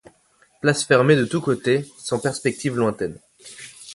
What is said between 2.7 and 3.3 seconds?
lointaines.